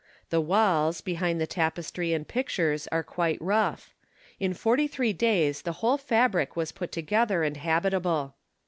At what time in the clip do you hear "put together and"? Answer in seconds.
6.71-7.55